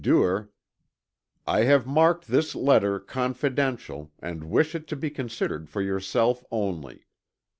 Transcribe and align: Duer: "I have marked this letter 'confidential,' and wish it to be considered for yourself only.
Duer: 0.03 0.49
"I 1.45 1.65
have 1.65 1.85
marked 1.85 2.25
this 2.27 2.55
letter 2.55 2.99
'confidential,' 2.99 4.11
and 4.19 4.45
wish 4.49 4.73
it 4.73 4.87
to 4.87 4.95
be 4.95 5.11
considered 5.11 5.69
for 5.69 5.83
yourself 5.83 6.43
only. 6.49 7.05